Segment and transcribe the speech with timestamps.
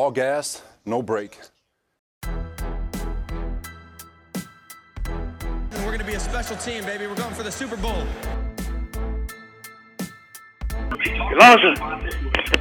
[0.00, 1.40] All gas, no brake.
[2.24, 2.30] We're
[5.86, 7.08] going to be a special team, baby.
[7.08, 8.06] We're going for the Super Bowl.
[11.40, 11.74] Lawson.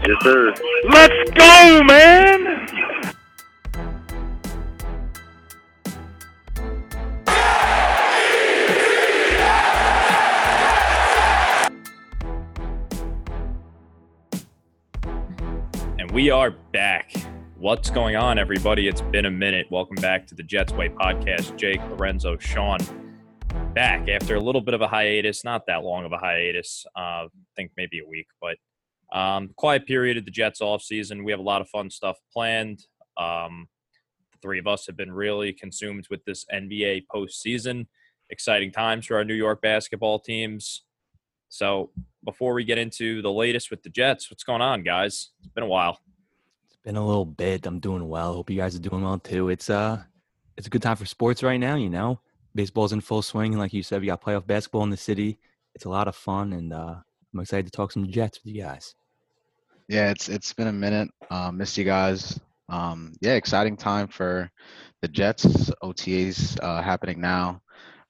[0.03, 0.51] Yes, sir.
[0.89, 3.13] Let's go, man!
[16.17, 17.11] We are back.
[17.59, 18.87] What's going on, everybody?
[18.87, 19.67] It's been a minute.
[19.69, 21.55] Welcome back to the Jets Way podcast.
[21.57, 22.79] Jake, Lorenzo, Sean,
[23.75, 25.43] back after a little bit of a hiatus.
[25.43, 26.87] Not that long of a hiatus.
[26.97, 28.57] Uh, I think maybe a week, but
[29.15, 31.23] um, quiet period of the Jets off season.
[31.23, 32.79] We have a lot of fun stuff planned.
[33.19, 33.67] Um,
[34.31, 37.85] the three of us have been really consumed with this NBA postseason.
[38.31, 40.81] Exciting times for our New York basketball teams.
[41.49, 41.91] So
[42.25, 45.29] before we get into the latest with the Jets, what's going on, guys?
[45.43, 45.99] It's been a while.
[46.87, 47.65] Been a little bit.
[47.65, 48.35] I'm doing well.
[48.35, 49.49] Hope you guys are doing well too.
[49.49, 50.01] It's uh
[50.55, 52.21] it's a good time for sports right now, you know.
[52.55, 55.37] Baseball's in full swing, and like you said, we got playoff basketball in the city.
[55.75, 56.95] It's a lot of fun, and uh,
[57.33, 58.95] I'm excited to talk some Jets with you guys.
[59.89, 61.09] Yeah, it's it's been a minute.
[61.29, 62.39] Uh, missed you guys.
[62.69, 64.49] Um, yeah, exciting time for
[65.01, 65.45] the Jets.
[65.83, 67.61] OTAs uh, happening now.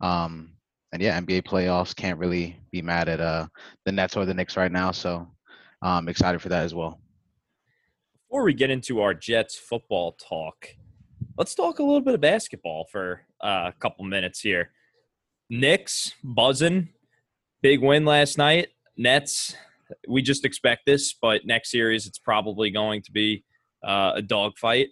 [0.01, 0.51] Um,
[0.91, 3.47] and yeah, NBA playoffs can't really be mad at uh,
[3.85, 4.91] the Nets or the Knicks right now.
[4.91, 5.27] So
[5.81, 6.99] I'm excited for that as well.
[8.29, 10.67] Before we get into our Jets football talk,
[11.37, 14.71] let's talk a little bit of basketball for uh, a couple minutes here.
[15.49, 16.89] Knicks buzzing,
[17.61, 18.67] big win last night.
[18.97, 19.55] Nets,
[20.09, 23.45] we just expect this, but next series it's probably going to be
[23.81, 24.89] uh, a dogfight.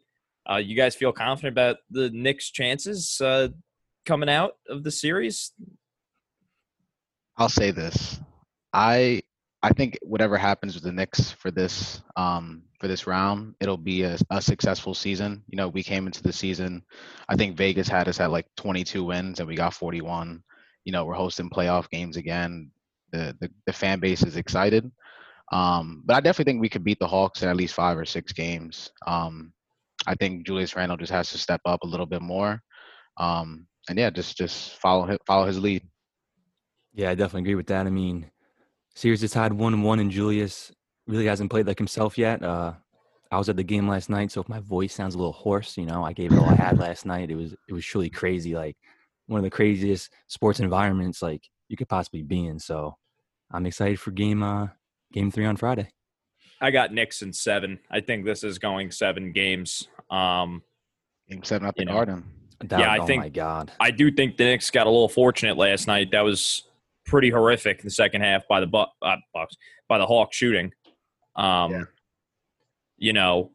[0.50, 3.50] Uh, you guys feel confident about the Knicks' chances uh,
[4.06, 5.52] coming out of the series?
[7.36, 8.18] I'll say this.
[8.72, 9.24] I
[9.66, 14.04] I think whatever happens with the Knicks for this um, for this round, it'll be
[14.04, 15.42] a, a, successful season.
[15.48, 16.84] You know, we came into the season.
[17.28, 20.44] I think Vegas had us at like 22 wins, and we got 41.
[20.84, 22.70] You know, we're hosting playoff games again.
[23.12, 24.92] The the, the fan base is excited.
[25.52, 28.06] Um, but I definitely think we could beat the Hawks in at least five or
[28.06, 28.92] six games.
[29.08, 29.52] Um,
[30.06, 32.62] I think Julius Randle just has to step up a little bit more.
[33.18, 35.82] Um, and yeah, just just follow follow his lead.
[36.94, 37.88] Yeah, I definitely agree with that.
[37.88, 38.30] I mean,
[38.96, 40.72] series is tied one-one, and Julius
[41.08, 42.42] really hasn't played like himself yet.
[42.42, 42.74] Uh,
[43.32, 45.78] I was at the game last night, so if my voice sounds a little hoarse,
[45.78, 47.30] you know, I gave it all I had last night.
[47.30, 48.78] It was it was truly crazy, like
[49.28, 52.60] one of the craziest sports environments like you could possibly be in.
[52.60, 52.96] So
[53.52, 54.68] I'm excited for game uh
[55.12, 55.90] game three on Friday.
[56.62, 57.80] I got Knicks in seven.
[57.92, 59.88] I think this is going seven games.
[60.10, 60.64] Um,
[61.30, 62.24] game seven at the Garden.
[62.62, 63.22] That, yeah, I oh think.
[63.22, 66.12] my God, I do think the Knicks got a little fortunate last night.
[66.12, 66.64] That was
[67.06, 69.56] pretty horrific in the second half by the bu- uh, Bucks
[69.88, 70.72] by the Hawks shooting.
[71.36, 71.84] Um, yeah.
[72.98, 73.52] You know,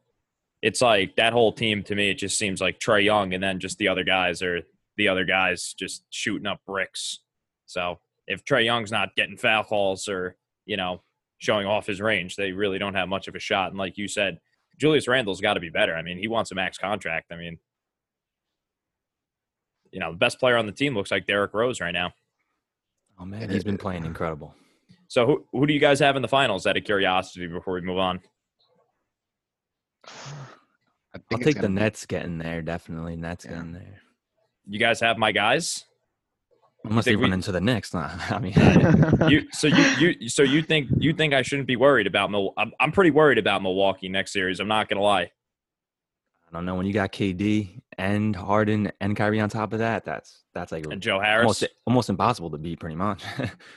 [0.62, 2.10] it's like that whole team to me.
[2.10, 4.60] It just seems like Trae Young, and then just the other guys are
[4.96, 7.20] the other guys just shooting up bricks.
[7.66, 10.36] So if Trae Young's not getting foul calls or
[10.66, 11.02] you know
[11.38, 13.70] showing off his range, they really don't have much of a shot.
[13.70, 14.38] And like you said,
[14.78, 15.94] Julius Randle's got to be better.
[15.94, 17.32] I mean, he wants a max contract.
[17.32, 17.58] I mean,
[19.90, 22.12] you know, the best player on the team looks like Derrick Rose right now.
[23.20, 24.54] Oh man, he's been playing incredible.
[25.08, 26.66] So who who do you guys have in the finals?
[26.66, 28.20] Out of curiosity, before we move on.
[31.32, 32.62] I'll take the Nets getting there.
[32.62, 33.53] Definitely, Nets yeah.
[33.53, 34.00] getting there.
[34.66, 35.84] You guys have my guys.
[36.84, 38.54] Unless they run we, into the Knicks, nah, I mean,
[39.28, 42.54] you, so you you so you think you think I shouldn't be worried about Mil-
[42.56, 44.60] I'm I'm pretty worried about Milwaukee next series.
[44.60, 45.30] I'm not gonna lie.
[46.50, 50.04] I don't know when you got KD and Harden and Kyrie on top of that.
[50.04, 53.22] That's that's like and Joe Harris almost almost impossible to beat, pretty much.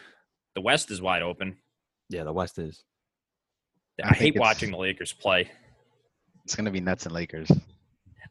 [0.56, 1.58] the West is wide open.
[2.10, 2.84] Yeah, the West is.
[4.04, 5.52] I, I hate watching the Lakers play.
[6.46, 7.52] It's gonna be Nets and Lakers.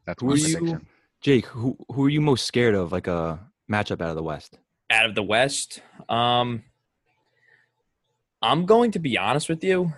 [0.05, 0.81] That's who are you,
[1.21, 1.45] Jake?
[1.45, 2.91] Who who are you most scared of?
[2.91, 3.39] Like a
[3.71, 4.59] matchup out of the West?
[4.89, 6.63] Out of the West, um,
[8.41, 9.93] I'm going to be honest with you.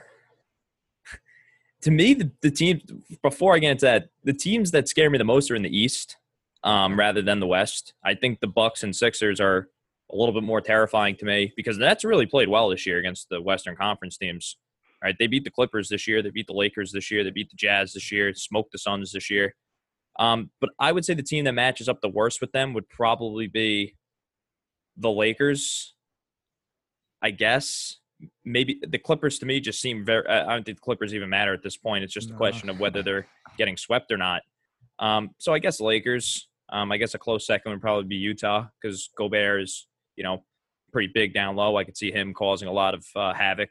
[1.85, 2.81] To me, the, the team
[3.21, 5.77] before I get into that, the teams that scare me the most are in the
[5.77, 6.17] East,
[6.63, 7.93] um, rather than the West.
[8.03, 9.69] I think the Bucks and Sixers are
[10.11, 13.29] a little bit more terrifying to me because that's really played well this year against
[13.29, 14.57] the Western Conference teams.
[15.03, 17.51] Right, they beat the Clippers this year, they beat the Lakers this year, they beat
[17.51, 19.53] the Jazz this year, smoked the Suns this year.
[20.17, 22.89] Um, but I would say the team that matches up the worst with them would
[22.89, 23.95] probably be
[24.97, 25.93] the Lakers.
[27.21, 27.97] I guess
[28.43, 30.27] maybe the Clippers to me just seem very.
[30.27, 32.03] I don't think the Clippers even matter at this point.
[32.03, 32.35] It's just no.
[32.35, 33.27] a question of whether they're
[33.57, 34.41] getting swept or not.
[34.99, 36.47] Um, so I guess Lakers.
[36.69, 40.43] Um, I guess a close second would probably be Utah because Gobert is, you know,
[40.91, 41.77] pretty big down low.
[41.77, 43.69] I could see him causing a lot of uh, havoc.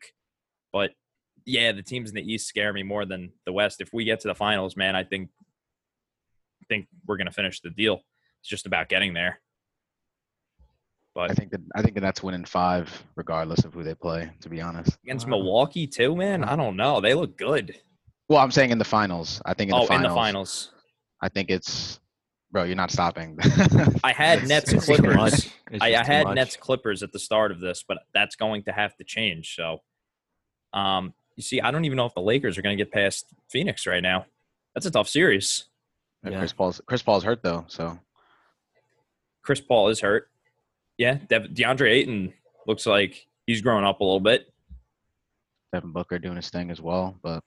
[0.73, 0.93] But
[1.45, 3.81] yeah, the teams in the East scare me more than the West.
[3.81, 5.31] If we get to the finals, man, I think
[6.63, 8.01] I think we're gonna finish the deal.
[8.41, 9.41] It's just about getting there.
[11.15, 13.95] But I think that I think the Nets win in five, regardless of who they
[13.95, 14.31] play.
[14.41, 14.99] To be honest.
[15.05, 17.01] against Milwaukee too, man, I don't know.
[17.01, 17.77] They look good.
[18.29, 19.41] Well, I'm saying in the finals.
[19.45, 20.05] I think in oh, the finals.
[20.05, 20.71] in the finals,
[21.21, 22.01] I think it's,
[22.51, 22.65] bro.
[22.65, 23.39] You're not stopping.
[24.05, 25.53] I had Nets It's Clippers.
[25.81, 26.35] I, I had much.
[26.35, 29.55] Nets Clippers at the start of this, but that's going to have to change.
[29.55, 29.83] So,
[30.73, 33.27] um, you see, I don't even know if the Lakers are going to get past
[33.51, 34.27] Phoenix right now.
[34.75, 35.67] That's a tough series.
[36.25, 36.39] Yeah, Yeah.
[36.39, 37.99] Chris Paul's Chris Paul's hurt though, so
[39.43, 40.31] Chris Paul is hurt.
[40.99, 42.33] Yeah, De- DeAndre Ayton
[42.67, 44.47] looks like he's growing up a little bit.
[45.73, 47.19] Devin Booker doing his thing as well.
[47.23, 47.43] But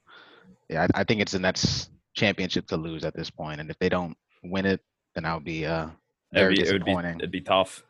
[0.69, 3.49] yeah, I, I think it's the Nets championship to lose at this point.
[3.49, 4.81] point, and if they don't win it,
[5.15, 5.87] then I'll be uh
[6.33, 7.19] very It'd be, it would be, disappointing.
[7.19, 7.83] it'd be tough.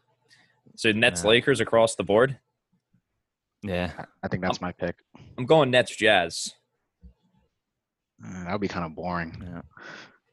[0.75, 1.29] So Nets Yeah.
[1.29, 2.37] Lakers across the board.
[3.63, 3.91] Yeah.
[3.97, 4.95] I- I think that's my pick.
[5.39, 6.53] I'm going Nets Jazz.
[8.23, 9.41] Uh, that would be kind of boring.
[9.43, 9.61] yeah.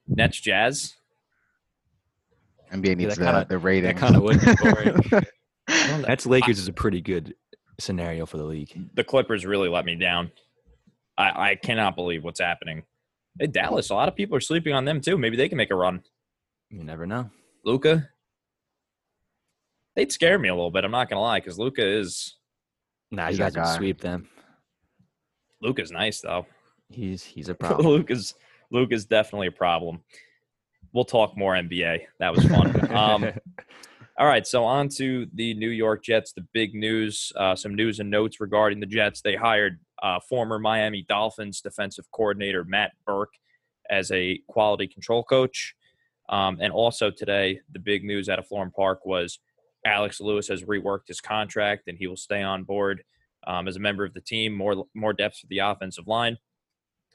[0.06, 0.94] Nets Jazz.
[2.74, 3.96] NBA needs that the, kinda- the rating.
[3.96, 5.24] kinda would be boring.
[6.02, 7.34] That's Lakers is a pretty good
[7.80, 8.90] scenario for the league.
[8.94, 10.30] The Clippers really let me down.
[11.16, 12.82] I, I cannot believe what's happening.
[13.38, 15.16] Hey, Dallas, a lot of people are sleeping on them too.
[15.16, 16.02] Maybe they can make a run.
[16.70, 17.30] You never know.
[17.64, 18.08] Luka,
[19.96, 20.84] they'd scare me a little bit.
[20.84, 22.34] I'm not gonna lie, because Luka is
[23.10, 23.76] Nah, He's you that guys will guy.
[23.76, 24.28] sweep them.
[25.60, 26.46] Luka's nice though.
[26.90, 27.86] He's he's a problem.
[27.86, 28.34] Luka's
[28.70, 30.00] Luka's definitely a problem.
[30.94, 32.02] We'll talk more NBA.
[32.20, 32.90] That was fun.
[32.96, 33.24] um,
[34.18, 36.32] all right, so on to the New York Jets.
[36.32, 39.20] The big news, uh, some news and notes regarding the Jets.
[39.20, 43.34] They hired uh, former Miami Dolphins defensive coordinator Matt Burke
[43.90, 45.74] as a quality control coach.
[46.28, 49.40] Um, and also today, the big news out of Florham Park was
[49.84, 53.02] Alex Lewis has reworked his contract and he will stay on board
[53.46, 54.54] um, as a member of the team.
[54.54, 56.38] More more depth for the offensive line.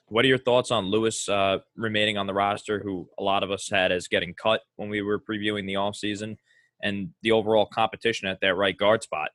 [0.09, 3.51] What are your thoughts on Lewis uh, remaining on the roster, who a lot of
[3.51, 6.38] us had as getting cut when we were previewing the offseason,
[6.81, 9.29] and the overall competition at that right guard spot?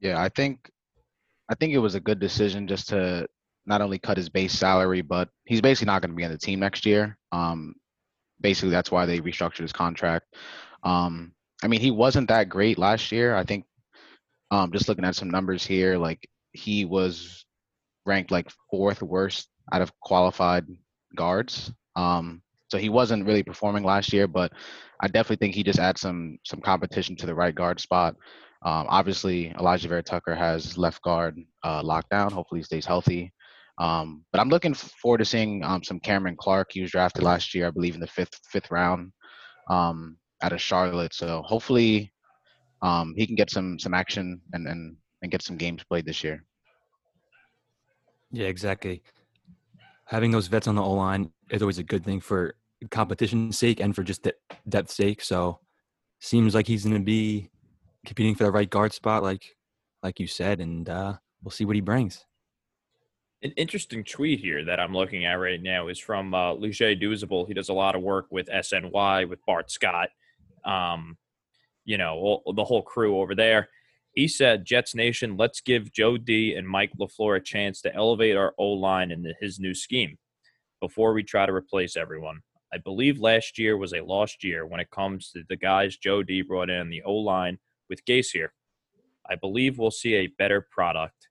[0.00, 0.70] Yeah, I think
[1.50, 3.26] I think it was a good decision just to
[3.66, 6.38] not only cut his base salary, but he's basically not going to be on the
[6.38, 7.18] team next year.
[7.32, 7.74] Um,
[8.40, 10.34] basically, that's why they restructured his contract.
[10.82, 11.32] Um,
[11.62, 13.34] I mean, he wasn't that great last year.
[13.34, 13.64] I think
[14.50, 17.44] um, just looking at some numbers here, like he was
[18.08, 20.66] ranked like fourth worst out of qualified
[21.16, 21.70] guards.
[21.94, 24.52] Um, so he wasn't really performing last year, but
[25.00, 28.14] I definitely think he just adds some some competition to the right guard spot.
[28.64, 32.32] Um, obviously, Alijah Vera Tucker has left guard uh, lockdown.
[32.32, 33.32] Hopefully, he stays healthy.
[33.78, 36.70] Um, but I'm looking forward to seeing um, some Cameron Clark.
[36.72, 39.12] He was drafted last year, I believe, in the fifth fifth round
[39.70, 41.14] um, out of Charlotte.
[41.14, 42.12] So hopefully,
[42.82, 46.24] um, he can get some some action and and and get some games played this
[46.24, 46.44] year.
[48.30, 49.02] Yeah, exactly.
[50.06, 52.54] Having those vets on the O line is always a good thing for
[52.90, 54.32] competition's sake and for just de-
[54.68, 55.22] depth's sake.
[55.22, 55.60] So
[56.20, 57.50] seems like he's going to be
[58.06, 59.56] competing for the right guard spot, like
[60.02, 62.24] like you said, and uh, we'll see what he brings.
[63.42, 67.46] An interesting tweet here that I'm looking at right now is from uh, Luce Duzable.
[67.46, 70.08] He does a lot of work with SNY, with Bart Scott,
[70.64, 71.16] um,
[71.84, 73.68] you know, all, the whole crew over there.
[74.18, 78.36] He said, Jets Nation, let's give Joe D and Mike LaFleur a chance to elevate
[78.36, 80.18] our O line in his new scheme
[80.80, 82.40] before we try to replace everyone.
[82.74, 86.24] I believe last year was a lost year when it comes to the guys Joe
[86.24, 88.52] D brought in the O line with Gase here.
[89.30, 91.28] I believe we'll see a better product.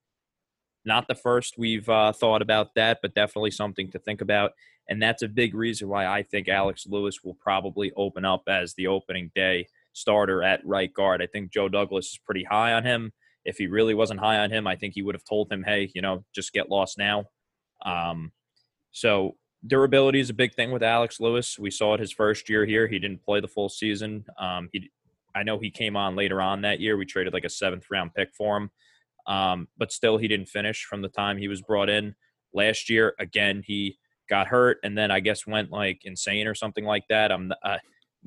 [0.86, 4.54] Not the first we've uh, thought about that, but definitely something to think about.
[4.88, 8.76] And that's a big reason why I think Alex Lewis will probably open up as
[8.76, 11.22] the opening day starter at right guard.
[11.22, 13.12] I think Joe Douglas is pretty high on him.
[13.46, 15.90] If he really wasn't high on him, I think he would have told him, hey,
[15.96, 17.26] you know, just get lost now.
[17.86, 18.32] Um,
[18.92, 19.36] so
[19.66, 21.58] durability is a big thing with Alex Lewis.
[21.58, 22.88] We saw it his first year here.
[22.88, 24.26] He didn't play the full season.
[24.40, 24.92] Um, he,
[25.34, 26.98] I know he came on later on that year.
[26.98, 28.72] We traded like a seventh round pick for him.
[29.26, 32.16] Um, but still, he didn't finish from the time he was brought in
[32.54, 33.14] last year.
[33.20, 33.98] Again, he
[34.30, 37.32] got hurt and then I guess went like insane or something like that.
[37.32, 37.78] I'm uh,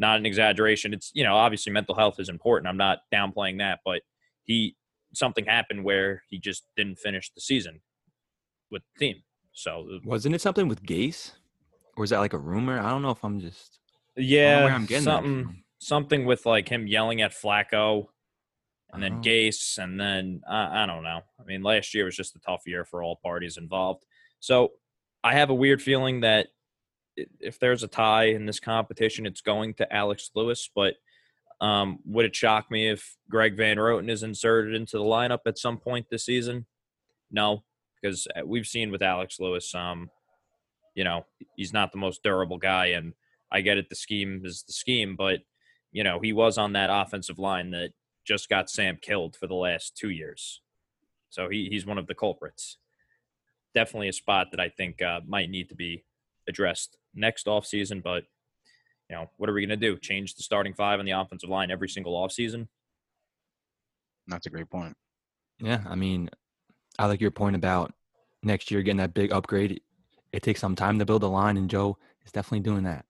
[0.01, 0.93] not an exaggeration.
[0.93, 2.69] It's you know obviously mental health is important.
[2.69, 4.03] I'm not downplaying that, but
[4.45, 4.75] he
[5.15, 7.81] something happened where he just didn't finish the season
[8.71, 9.23] with the team.
[9.53, 11.33] So uh, Wasn't it something with Gase,
[11.97, 12.81] or is that like a rumor?
[12.81, 13.79] I don't know if I'm just
[14.17, 18.07] I don't know yeah, I'm getting something something with like him yelling at Flacco
[18.93, 19.21] and then Oh.
[19.21, 21.21] Gase, and then I I don't know.
[21.39, 24.05] I mean, last year was just a tough year for all parties involved.
[24.41, 24.71] So
[25.23, 26.49] I have a weird feeling that
[27.41, 30.71] if there's a tie in this competition, it's going to Alex Lewis.
[30.75, 30.95] But
[31.61, 35.59] um, would it shock me if Greg Van Roten is inserted into the lineup at
[35.59, 36.67] some point this season?
[37.31, 37.65] No.
[38.01, 40.11] because uh, we've seen with Alex Lewis, um,
[40.95, 43.15] you know, he's not the most durable guy, and
[43.53, 43.89] I get it.
[43.89, 45.41] The scheme is the scheme, but
[45.93, 47.91] you know, he was on that offensive line that
[48.25, 50.61] just got Sam killed for the last two years,
[51.31, 52.79] so he he's one of the culprits.
[53.75, 56.05] Definitely a spot that I think uh, might need to be
[56.49, 58.25] addressed next offseason, but
[59.09, 59.99] you know, what are we going to do?
[59.99, 62.69] Change the starting five on the offensive line every single offseason?
[64.29, 64.97] That's a great point.
[65.61, 66.31] Yeah, I mean,
[66.99, 67.93] I like your point about
[68.43, 69.81] next year getting that big upgrade.
[70.33, 73.05] It takes some time to build a line, and Joe is definitely doing that.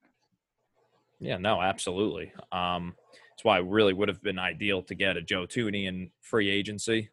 [1.20, 2.32] Yeah, no, absolutely.
[2.50, 6.10] Um, that's why it really would have been ideal to get a Joe Thuney in
[6.22, 7.10] free agency.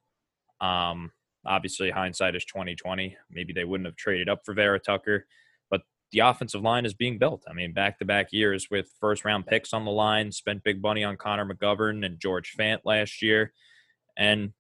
[0.62, 1.12] Um,
[1.46, 3.18] obviously, hindsight is twenty twenty.
[3.30, 5.26] Maybe they wouldn't have traded up for Vera Tucker, but
[6.12, 7.44] the offensive line is being built.
[7.50, 10.32] I mean, back to back years with first round picks on the line.
[10.32, 13.52] Spent big money on Connor McGovern and George Fant last year,
[14.18, 14.54] and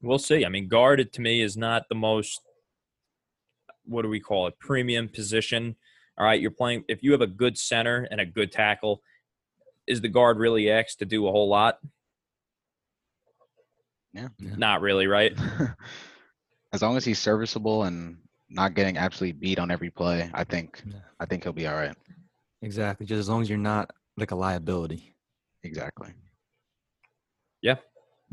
[0.00, 0.44] we'll see.
[0.44, 2.40] I mean, guarded to me is not the most
[3.86, 5.76] what do we call it premium position.
[6.16, 9.02] All right, you're playing if you have a good center and a good tackle,
[9.86, 11.78] is the guard really asked to do a whole lot?
[14.12, 14.28] Yeah.
[14.38, 15.36] Not really, right?
[16.72, 18.18] as long as he's serviceable and
[18.54, 21.00] not getting absolutely beat on every play, I think Yeah.
[21.20, 21.96] I think he'll be all right.
[22.62, 23.06] Exactly.
[23.06, 25.14] Just as long as you're not like a liability.
[25.62, 26.12] Exactly.
[27.62, 27.76] Yeah.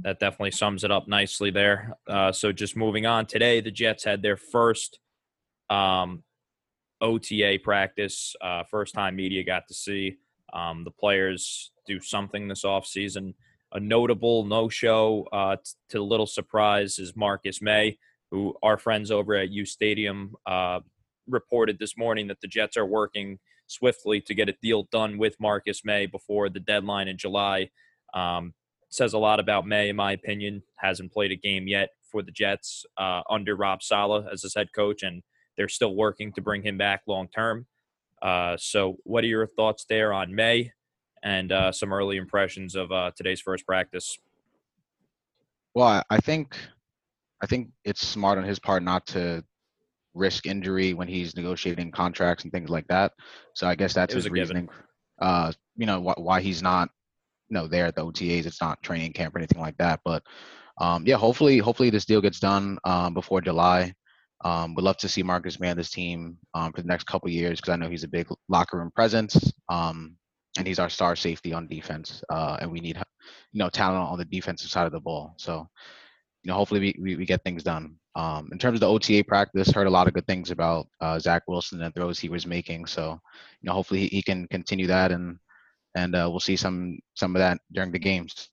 [0.04, 1.98] That definitely sums it up nicely there.
[2.08, 5.00] Uh, so just moving on today, the Jets had their first
[5.70, 6.24] um,
[7.02, 8.36] OTA practice.
[8.42, 10.18] Uh, first time media got to see
[10.54, 13.34] um, the players do something this offseason.
[13.74, 17.98] A notable no show, uh, t- to little surprise, is Marcus Maye,
[18.32, 20.80] who our friends over at U Stadium uh,
[21.28, 25.36] reported this morning that the Jets are working swiftly to get a deal done with
[25.40, 27.70] Marcus Maye before the deadline in July.
[28.14, 28.54] Um,
[28.90, 30.64] says a lot about Maye, in my opinion.
[30.78, 34.70] Hasn't played a game yet for the Jets uh, under Rob Saleh as his head
[34.74, 35.24] coach, and
[35.58, 37.68] they're still working to bring him back long term.
[38.22, 40.74] Uh, so, what are your thoughts there on Maye
[41.24, 44.18] and uh, some early impressions of uh, today's first practice?
[45.74, 46.58] Well, I, I think
[47.42, 49.44] I think it's smart on his part not to
[50.14, 53.14] risk injury when he's negotiating contracts and things like that.
[53.56, 54.70] So I guess that's his reasoning.
[55.22, 56.90] Uh, you know wh- why he's not,
[57.50, 58.46] you know, there at the OTAs.
[58.46, 60.00] It's not training camp or anything like that.
[60.04, 60.24] But
[60.80, 63.94] um, yeah, hopefully, hopefully this deal gets done um, before July.
[64.44, 67.30] Um, would love to see Marcus Maye on this team um, for the next couple
[67.30, 69.54] years because I know he's a big locker room presence.
[69.70, 70.16] Um,
[70.58, 72.24] and he's our star safety on defense.
[72.30, 72.98] Uh, and we need,
[73.52, 75.36] you know, talent on the defensive side of the ball.
[75.38, 75.70] So
[76.44, 77.96] you know, hopefully we, we, we get things done.
[78.16, 81.18] Um, in terms of the OTA practice, heard a lot of good things about uh,
[81.18, 82.86] Zach Wilson and the throws he was making.
[82.88, 83.20] So,
[83.62, 85.38] you know, hopefully he, he can continue that and
[85.96, 88.50] and uh, we'll see some some of that during the games.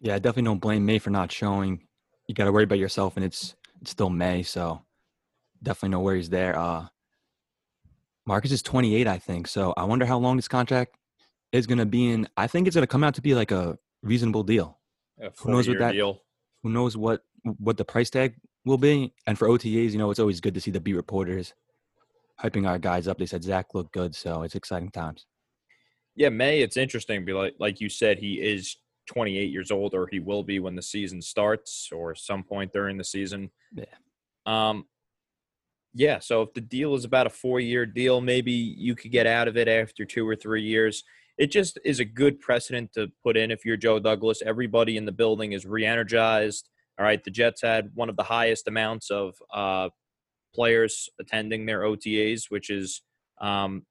[0.00, 1.86] Yeah, I definitely don't blame Maye for not showing.
[2.26, 4.82] You got to worry about yourself, and it's it's still May, so
[5.62, 6.58] definitely no worries there.
[6.58, 6.86] Uh,
[8.26, 9.46] Marcus is 28, I think.
[9.46, 10.96] So I wonder how long this contract
[11.52, 12.28] is going to be in.
[12.36, 14.78] I think it's going to come out to be like a reasonable deal.
[15.20, 16.22] A Who knows what that- deal.
[16.62, 17.22] Who knows what
[17.58, 18.34] what the price tag
[18.64, 19.14] will be?
[19.26, 21.54] And for OTAs, you know, it's always good to see the beat reporters
[22.42, 23.18] hyping our guys up.
[23.18, 25.26] They said Zach looked good, so it's exciting times.
[26.14, 26.60] Yeah, Maye.
[26.60, 27.24] It's interesting.
[27.26, 30.82] Like, like you said, he is 28 years old, or he will be when the
[30.82, 33.50] season starts, or some point during the season.
[33.74, 33.84] Yeah.
[34.46, 34.86] Um.
[35.94, 36.18] Yeah.
[36.18, 39.56] So if the deal is about a four-year deal, maybe you could get out of
[39.56, 41.04] it after two or three years.
[41.38, 44.42] It just is a good precedent to put in if you're Joe Douglas.
[44.44, 46.68] Everybody in the building is re-energized.
[46.98, 47.22] All right.
[47.22, 49.90] The Jets had one of the highest amounts of uh,
[50.54, 53.02] players attending their OTAs, which is
[53.40, 53.84] um,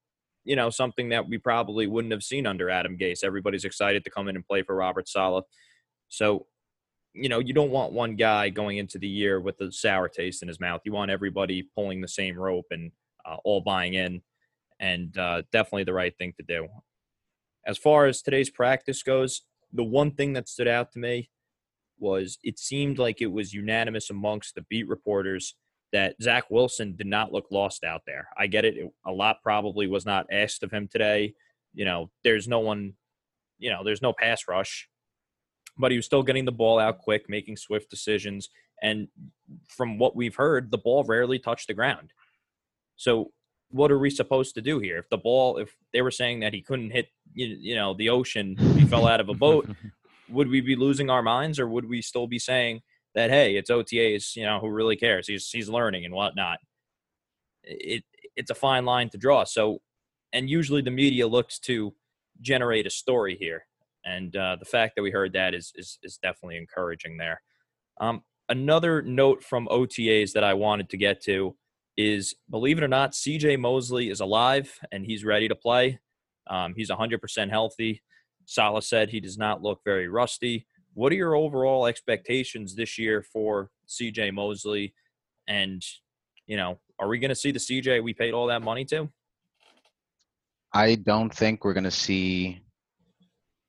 [0.45, 3.23] you know, something that we probably wouldn't have seen under Adam Gase.
[3.23, 5.43] Everybody's excited to come in and play for Robert Saleh.
[6.07, 6.45] So,
[7.13, 10.43] you know, you don't want one guy going into the year with a sour taste
[10.43, 10.81] in his mouth.
[10.85, 12.91] You want everybody pulling the same rope and
[13.25, 14.21] uh, all buying in,
[14.79, 16.67] and uh, definitely the right thing to do.
[17.65, 19.41] As far as today's practice goes,
[19.73, 21.29] the one thing that stood out to me
[21.97, 25.55] was it seemed like it was unanimous amongst the beat reporters
[25.91, 28.27] that Zach Wilson did not look lost out there.
[28.37, 28.91] I get it.
[29.05, 31.33] A lot probably was not asked of him today.
[31.73, 32.93] You know, there's no one,
[33.59, 34.89] you know, there's no pass rush,
[35.77, 38.49] but he was still getting the ball out quick, making swift decisions.
[38.81, 39.07] And
[39.69, 42.11] from what we've heard, the ball rarely touched the ground.
[42.97, 43.31] So,
[43.71, 44.97] what are we supposed to do here?
[44.97, 48.09] If the ball, if they were saying that he couldn't hit, you, you know, the
[48.09, 49.69] ocean, he fell out of a boat,
[50.29, 52.81] would we be losing our minds or would we still be saying,
[53.15, 55.27] that hey, it's OTAs, you know, who really cares?
[55.27, 56.59] He's he's learning and whatnot.
[57.63, 58.03] It
[58.35, 59.45] it's a fine line to draw.
[59.45, 59.79] So,
[60.33, 61.95] and usually the media looks to
[62.41, 63.65] generate a story here,
[64.03, 67.41] and uh, the fact that we heard that is is is definitely encouraging there.
[67.99, 71.55] Um, another note from OTAs that I wanted to get to
[71.97, 75.99] is believe it or not, CJ Mosley is alive and he's ready to play.
[76.47, 78.01] Um, he's 100% healthy.
[78.45, 80.67] Saleh said he does not look very rusty.
[80.93, 84.93] What are your overall expectations this year for CJ Mosley?
[85.47, 85.81] And,
[86.45, 89.09] you know, are we going to see the CJ we paid all that money to?
[90.75, 92.61] I don't think we're gonna see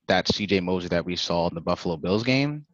[0.08, 2.66] that CJ Mosley that we saw in the Buffalo Bills game.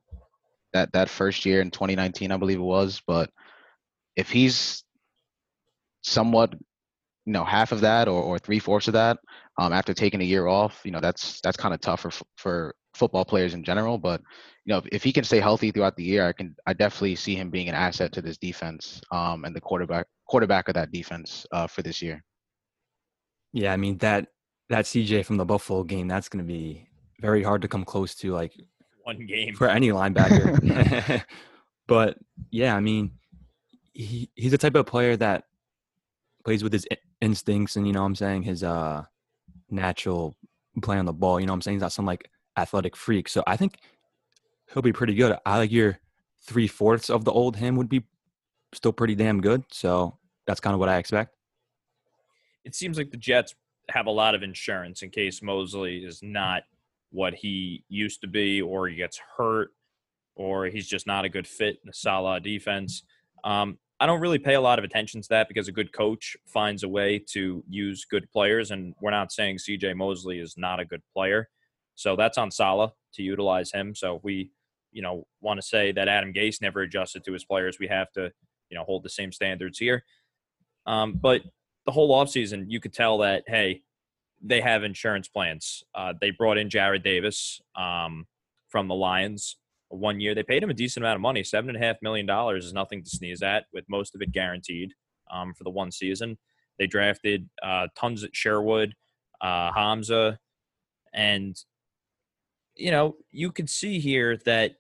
[0.73, 3.03] That that first year in 2019, I believe it was.
[3.07, 3.29] But
[4.17, 4.85] if he's
[6.03, 6.53] somewhat,
[7.25, 9.19] you know, half of that or, or three fourths of that,
[9.59, 12.75] um, after taking a year off, you know, that's that's kind of tough for for
[12.95, 13.99] football players in general.
[13.99, 14.21] But
[14.65, 17.17] you know, if, if he can stay healthy throughout the year, I can I definitely
[17.17, 20.93] see him being an asset to this defense um, and the quarterback quarterback of that
[20.93, 22.23] defense uh, for this year.
[23.53, 24.29] Yeah, I mean that
[24.69, 26.89] that CJ from the Buffalo game, that's going to be
[27.21, 28.53] very hard to come close to, like
[29.05, 29.55] One game.
[29.55, 31.23] for any linebacker.
[31.87, 32.17] but
[32.51, 33.13] yeah, I mean,
[33.93, 35.45] he he's the type of player that
[36.45, 36.87] plays with his
[37.21, 39.05] instincts and you know what I'm saying his uh
[39.71, 40.37] natural
[40.83, 41.41] play on the ball.
[41.41, 43.29] You know what I'm saying he's not some like athletic freak.
[43.29, 43.79] So I think
[44.73, 45.37] he'll be pretty good.
[45.47, 45.99] I like your
[46.45, 48.05] three fourths of the old him would be
[48.75, 49.65] still pretty damn good.
[49.71, 51.37] So that's kind of what I expect.
[52.65, 53.55] it seems like the Jets
[53.91, 56.63] have a lot of insurance in case Mosley is not
[57.11, 59.71] what he used to be, or he gets hurt,
[60.35, 63.03] or he's just not a good fit in the Saleh defense.
[63.45, 66.37] Um, I don't really pay a lot of attention to that because a good coach
[66.45, 70.81] finds a way to use good players, and we're not saying CJ Mosley is not
[70.81, 71.49] a good player.
[71.95, 73.95] So that's on Saleh to utilize him.
[73.95, 74.51] So we,
[74.91, 78.11] you know, want to say that Adam Gase never adjusted to his players, we have
[78.15, 78.33] to,
[78.71, 80.03] you know, hold the same standards here.
[80.85, 81.43] Um, but
[81.87, 83.83] the whole offseason, you could tell that, hey,
[84.43, 85.85] they have insurance plans.
[85.95, 88.27] Uh, they brought in Jared Davis um,
[88.69, 89.59] from the Lions
[89.97, 90.35] one year.
[90.35, 91.45] They paid him a decent amount of money.
[91.45, 94.33] Seven and a half million dollars is nothing to sneeze at, with most of it
[94.33, 94.93] guaranteed
[95.31, 96.39] um, for the one season.
[96.79, 98.95] They drafted uh, tons at Sherwood,
[99.41, 100.39] uh, Hamza,
[101.13, 101.57] and
[102.75, 104.73] you know you could see here that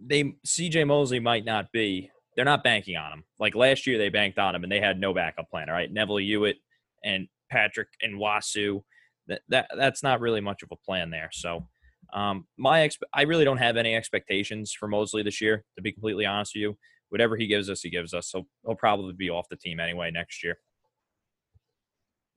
[0.00, 2.10] they CJ Mosley might not be.
[2.34, 3.24] They're not banking on him.
[3.38, 5.68] Like last year, they banked on him, and they had no backup plan.
[5.68, 6.58] All right, Neville Hewitt
[7.02, 8.82] and Patrick Onwuasor.
[9.28, 11.30] That, that that's not really much of a plan there.
[11.32, 11.66] So
[12.12, 15.64] um, my exp- I really don't have any expectations for Mosley this year.
[15.76, 16.76] To be completely honest with you,
[17.08, 18.30] whatever he gives us, he gives us.
[18.30, 20.56] So he'll probably be off the team anyway next year.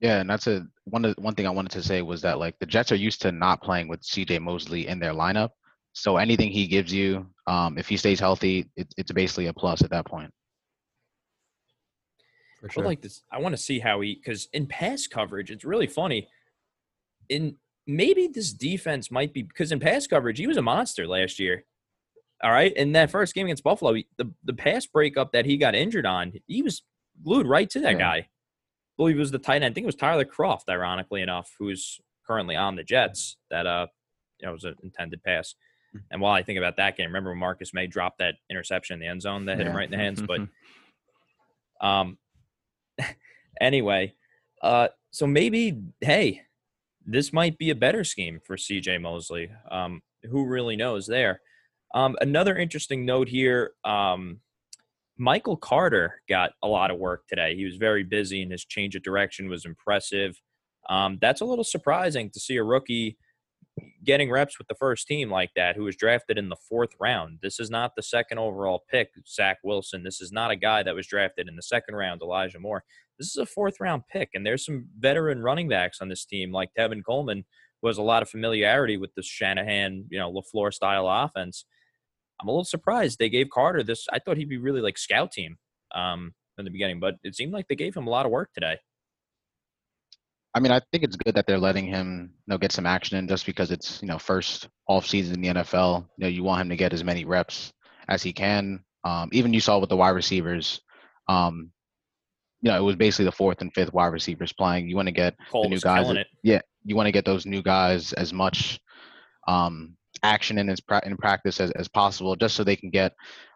[0.00, 2.58] Yeah, and that's a one of one thing I wanted to say was that like
[2.58, 5.50] the Jets are used to not playing with CJ Mosley in their lineup.
[5.92, 9.82] So anything he gives you, um, if he stays healthy, it, it's basically a plus
[9.82, 10.30] at that point.
[12.72, 13.22] For I like this.
[13.32, 16.28] I want to see how he because in pass coverage, it's really funny.
[17.28, 17.56] In
[17.86, 21.64] maybe this defense might be because in pass coverage, he was a monster last year.
[22.42, 25.74] All right, in that first game against Buffalo, the the pass breakup that he got
[25.74, 26.82] injured on, he was
[27.22, 27.98] glued right to that Yeah.
[27.98, 28.16] guy.
[28.16, 28.28] I
[28.96, 29.72] believe it was the tight end.
[29.72, 33.36] I think it was Tyler Kroft, ironically enough, who's currently on the Jets.
[33.50, 33.86] That uh,
[34.40, 35.54] you know, was an intended pass.
[36.12, 39.00] And while I think about that game, remember when Marcus Maye dropped that interception in
[39.00, 40.22] the end zone that hit him right in the hands?
[40.22, 40.42] But
[41.86, 42.16] um,
[43.60, 44.14] anyway,
[44.62, 46.42] uh, so maybe hey,
[47.10, 49.50] this might be a better scheme for CJ Mosley.
[49.70, 51.40] Um, who really knows there?
[51.94, 53.72] Um, another interesting note here.
[53.84, 54.40] Um,
[55.18, 57.56] Michael Carter got a lot of work today.
[57.56, 60.40] He was very busy, and his change of direction was impressive.
[60.88, 63.18] Um, that's a little surprising to see a rookie
[64.04, 67.38] getting reps with the first team like that, who was drafted in the fourth round.
[67.42, 70.02] This is not the second overall pick, Zach Wilson.
[70.02, 72.84] This is not a guy that was drafted in the second round, Elijah Moore.
[73.18, 76.52] This is a fourth round pick, and there's some veteran running backs on this team,
[76.52, 77.44] like Tevin Coleman,
[77.82, 81.64] who has a lot of familiarity with the Shanahan, you know, LaFleur style offense.
[82.40, 84.06] I'm a little surprised they gave Carter this.
[84.12, 85.58] I thought he'd be really like scout team
[85.94, 88.50] um, in the beginning, but it seemed like they gave him a lot of work
[88.54, 88.78] today.
[90.54, 93.16] I mean, I think it's good that they're letting him, you know, get some action
[93.16, 96.06] in just because it's, you know, first off season in the NFL.
[96.16, 97.72] You know, you want him to get as many reps
[98.08, 98.82] as he can.
[99.04, 100.80] Um, even you saw with the wide receivers,
[101.28, 101.70] um,
[102.62, 104.88] you know, it was basically the fourth and fifth wide receivers playing.
[104.88, 106.08] You want to get Cole the new guys.
[106.08, 106.26] that-.
[106.42, 108.80] Yeah, you want to get those new guys as much
[109.48, 113.14] um, action in his pra- in practice as, as possible, just so they can get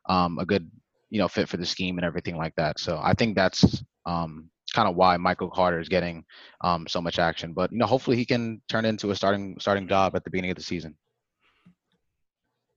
[0.09, 0.71] um, a good,
[1.11, 2.79] you know, fit for the scheme and everything like that.
[2.79, 6.25] So I think that's um, kind of why Michael Carter is getting
[6.61, 7.53] um, so much action.
[7.53, 10.51] But you know, hopefully he can turn into a starting starting job at the beginning
[10.51, 10.97] of the season.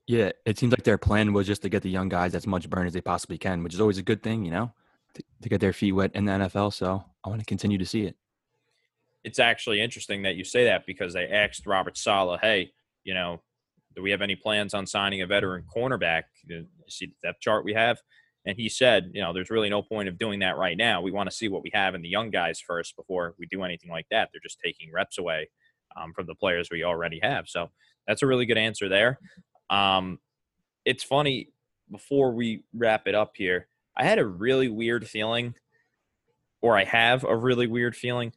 [0.05, 2.69] Yeah, it seems like their plan was just to get the young guys as much
[2.69, 4.71] burn as they possibly can, which is always a good thing, you know,
[5.15, 6.71] to, to get their feet wet in the NFL.
[6.71, 8.15] So I want to continue to see it.
[9.25, 12.71] It's actually interesting that you say that because they asked Robert Saleh, hey,
[13.03, 13.41] you know,
[13.97, 16.23] do we have any plans on signing a veteran cornerback?
[16.45, 17.97] You see the depth chart we have.
[18.47, 21.01] And he said, you know, there's really no point of doing that right now.
[21.01, 23.63] We want to see what we have in the young guys first before we do
[23.63, 24.29] anything like that.
[24.31, 25.49] They're just taking reps away
[25.97, 27.49] um, from the players we already have.
[27.49, 27.69] So
[28.07, 29.19] that's a really good answer there.
[29.69, 30.19] Um,
[30.85, 31.49] it's funny,
[31.91, 35.53] before we wrap it up here, I had a really weird feeling,
[36.61, 38.31] or I have a really weird feeling.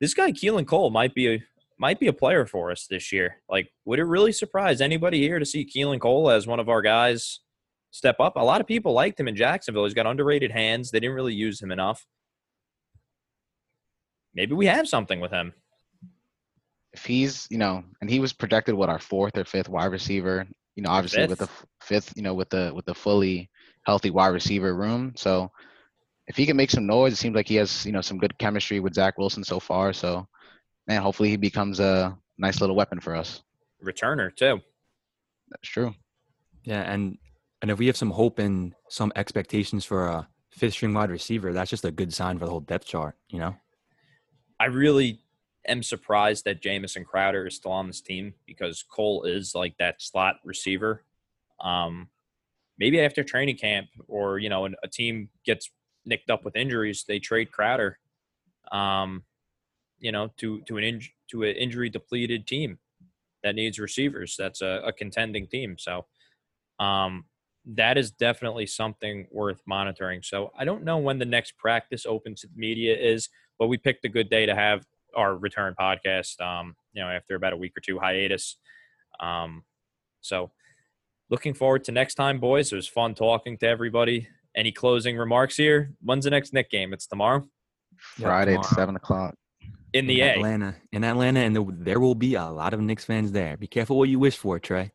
[0.00, 1.42] This guy, Keelan Cole, might be a
[1.78, 3.38] might be a player for us this year.
[3.48, 6.80] Like, would it really surprise anybody here to see Keelan Cole as one of our
[6.80, 7.40] guys
[7.92, 8.34] step up?
[8.34, 9.84] A lot of people liked him in Jacksonville.
[9.84, 10.90] He's got underrated hands.
[10.90, 12.04] They didn't really use him enough.
[14.34, 15.52] Maybe we have something with him.
[16.92, 20.46] If he's, you know, and he was projected what our fourth or fifth wide receiver.
[20.74, 21.66] You know, obviously with the Fifth.
[21.82, 23.50] fifth, you know, with the with the fully
[23.84, 25.12] healthy wide receiver room.
[25.16, 25.50] So
[26.26, 28.36] if he can make some noise, it seems like he has, you know, some good
[28.38, 29.92] chemistry with Zach Wilson so far.
[29.92, 30.26] So
[30.86, 33.42] man, hopefully he becomes a nice little weapon for us.
[33.84, 34.60] Returner, too.
[35.50, 35.94] That's true.
[36.64, 37.18] Yeah, and
[37.62, 41.52] and if we have some hope and some expectations for a fifth string wide receiver,
[41.52, 43.16] that's just a good sign for the whole depth chart.
[43.28, 43.56] You know.
[44.60, 45.20] I really
[45.66, 50.02] am surprised that Jamison Crowder is still on this team because Cole is like that
[50.02, 51.04] slot receiver.
[51.60, 52.08] Um,
[52.78, 55.70] maybe after training camp or you know a team gets
[56.04, 57.98] nicked up with injuries, they trade Crowder.
[58.72, 59.22] Um,
[60.00, 62.78] you know, to to an inj- to an injury depleted team
[63.44, 64.34] that needs receivers.
[64.36, 65.76] That's a, a contending team.
[65.78, 66.06] So,
[66.78, 67.24] um,
[67.64, 70.22] that is definitely something worth monitoring.
[70.22, 73.76] So I don't know when the next practice open to the media is, but we
[73.78, 74.84] picked a good day to have
[75.16, 76.40] our return podcast.
[76.40, 78.56] Um, you know, after about a week or two hiatus.
[79.20, 79.62] Um,
[80.20, 80.50] so
[81.30, 82.72] looking forward to next time, boys.
[82.72, 84.28] It was fun talking to everybody.
[84.56, 85.94] Any closing remarks here?
[86.02, 86.92] When's the next Knick game?
[86.92, 87.46] It's tomorrow
[88.18, 89.34] Yeah, Friday at seven o'clock.
[89.94, 90.30] in the in A.
[90.32, 90.76] Atlanta.
[90.92, 93.56] In Atlanta, and there, there will be a lot of Knicks fans there.
[93.56, 94.90] Be careful what you wish for, Trae.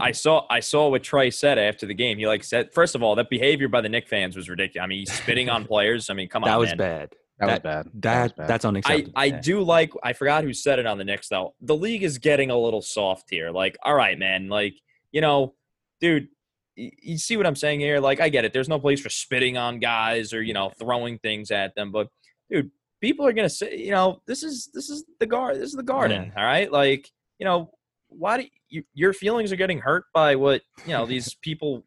[0.00, 2.18] I saw I saw what Trae said after the game.
[2.18, 4.84] He like said, first of all, that behavior by the Knick fans was ridiculous.
[4.84, 6.10] I mean, he's spitting on players.
[6.10, 6.76] I mean, come on, that was man.
[6.78, 7.12] bad.
[7.38, 7.86] That, was That- bad.
[7.86, 7.92] That, was
[8.32, 8.48] That bad.
[8.48, 9.12] that's I, unacceptable.
[9.16, 9.40] I Yeah.
[9.40, 11.54] do like I forgot who said it on the Knicks though.
[11.60, 13.50] The league is getting a little soft here.
[13.50, 14.48] Like, all right, man.
[14.48, 14.74] Like,
[15.12, 15.54] you know,
[16.00, 16.28] dude,
[16.76, 17.98] you see what I'm saying here?
[18.00, 18.52] Like, I get it.
[18.52, 22.08] There's no place for spitting on guys or you know throwing things at them, but
[22.50, 25.56] dude, people are gonna say, you know, this is this is the guard.
[25.56, 26.32] This is the garden.
[26.36, 27.08] All right, like,
[27.38, 27.70] you know,
[28.08, 31.84] why do you, your feelings are getting hurt by what you know these people?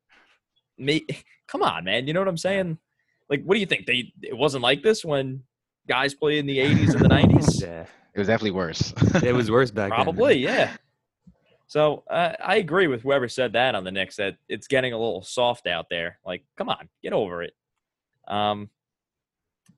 [0.77, 2.07] Make come on, man.
[2.07, 2.77] You know what I'm saying?
[3.29, 3.85] Like, what do you think?
[3.85, 5.43] They it wasn't like this when
[5.87, 7.61] guys played in the 80s and the 90s?
[7.61, 8.93] Yeah, it was definitely worse.
[9.23, 9.95] it was worse back then.
[9.95, 10.75] Probably, yeah.
[11.67, 14.97] So uh, I agree with whoever said that on the Knicks that it's getting a
[14.97, 16.17] little soft out there.
[16.25, 17.53] Like, come on, get over it.
[18.27, 18.69] Um,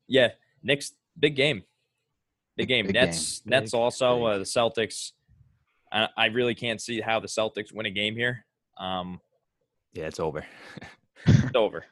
[0.08, 0.30] yeah,
[0.64, 1.64] Knicks big game,
[2.58, 2.86] big Big- game.
[2.88, 3.50] big Nets, game.
[3.52, 4.26] Nets Big, also big.
[4.26, 5.12] uh, the Celtics.
[5.94, 8.46] I, I really can't see how the Celtics win a game here.
[8.78, 9.22] Um,
[9.94, 10.44] Yeah, it's over.
[11.28, 11.86] it's over.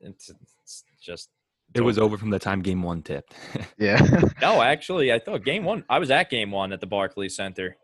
[0.00, 1.30] It's, it's just
[1.74, 3.34] It was over from the time game one tipped.
[3.78, 3.98] yeah.
[4.40, 4.62] no.
[4.62, 5.84] Actually, I thought game one.
[5.88, 7.76] I was at game one at the Barclays Center.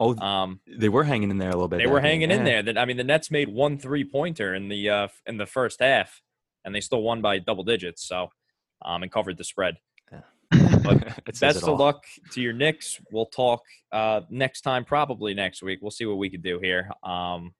[0.00, 1.78] oh, Um, they were hanging in there a little bit.
[1.78, 2.62] They were game, hanging in there.
[2.62, 5.80] That I mean, the Nets made one three pointer in the uh, in the first
[5.80, 6.20] half,
[6.64, 8.06] and they still won by double digits.
[8.06, 8.28] So,
[8.84, 9.76] um, and covered the spread.
[11.40, 11.76] Best of all.
[11.76, 13.00] luck to your Knicks.
[13.10, 13.62] We'll talk
[13.92, 15.80] uh, next time, probably next week.
[15.82, 16.90] We'll see what we can do here.
[17.02, 17.54] Um,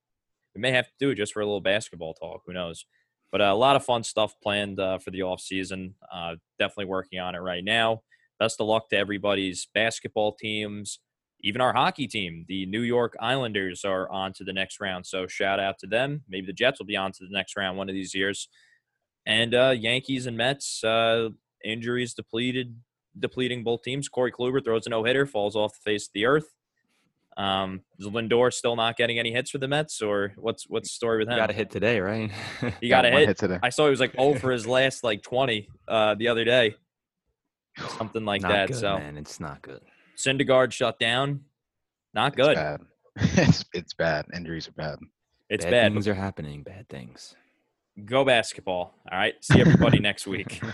[0.54, 2.42] we may have to do it just for a little basketball talk.
[2.46, 2.87] Who knows?
[3.33, 5.94] But uh, a lot of fun stuff planned uh, for the off season.
[6.12, 8.02] Uh, definitely working on it right now.
[8.38, 11.00] Best of luck to everybody's basketball teams,
[11.40, 12.44] even our hockey team.
[12.48, 16.22] The New York Islanders are on to the next round, so shout out to them.
[16.28, 18.48] Maybe the Jets will be on to the next round one of these years.
[19.26, 21.30] And uh, Yankees and Mets, uh,
[21.64, 22.77] injuries depleted,
[23.18, 24.09] depleting both teams.
[24.09, 26.55] Corey Kluber throws a no hitter, falls off the face of the earth.
[27.37, 30.94] Um, is Lindor still not getting any hits for the Mets, or what's what's the
[30.94, 31.37] story with him?
[31.37, 32.31] Got a hit today, right?
[32.81, 33.37] He got a one hit.
[33.38, 33.59] today.
[33.62, 36.77] I saw he was like oh for his last like 20 uh, the other day,
[37.98, 38.68] something like not that.
[38.68, 39.18] good, so man.
[39.18, 39.81] It's not good.
[40.16, 41.40] Syndergaard shut down.
[42.14, 42.55] Not It's good.
[42.55, 42.81] bad.
[43.16, 44.27] it's, it's bad.
[44.33, 44.98] Injuries are bad.
[45.50, 45.92] It's bad, bad.
[45.92, 46.62] things are happening.
[46.62, 47.35] Bad things.
[48.05, 48.94] Go basketball.
[49.11, 49.35] All right.
[49.40, 50.62] See everybody next week.